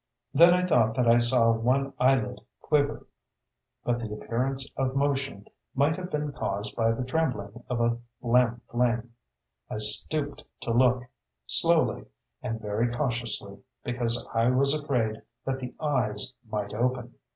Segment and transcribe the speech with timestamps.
[0.33, 3.05] "Then I thought that I saw one eyelid quiver.
[3.83, 8.63] But the appearance of motion might have been caused by the trembling of a lamp
[8.71, 9.13] flame.
[9.69, 11.03] I stooped to look
[11.45, 12.05] slowly,
[12.41, 17.13] and very cautiously, because I was afraid that the eyes might open.